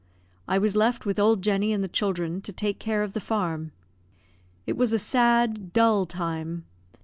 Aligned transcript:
I 0.47 0.57
was 0.57 0.75
left 0.75 1.05
with 1.05 1.19
old 1.19 1.43
Jenny 1.43 1.71
and 1.71 1.83
the 1.83 1.87
children 1.87 2.41
to 2.41 2.51
take 2.51 2.79
care 2.79 3.03
of 3.03 3.13
the 3.13 3.19
farm. 3.19 3.71
It 4.65 4.75
was 4.75 4.91
a 4.93 4.97
sad, 4.97 5.73
dull 5.73 6.07
time. 6.07 6.65